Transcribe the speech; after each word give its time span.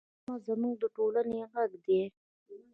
ډرامه 0.09 0.37
زموږ 0.47 0.73
د 0.79 0.83
ټولنې 0.95 1.39
غږ 1.51 1.71
دی 1.85 2.01